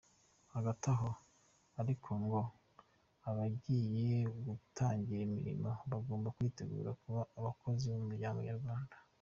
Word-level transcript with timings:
Hagati 0.53 0.85
aho 0.93 1.09
ariko 1.81 2.09
ngo 2.23 2.39
abagiye 3.29 4.13
gutangira 4.47 5.21
imirimo 5.27 5.69
bagomba 5.91 6.33
kwitegura 6.35 6.91
kuba 7.01 7.21
abakozi 7.39 7.83
b’umuryango 7.91 8.39
nyarwanda. 8.49 8.95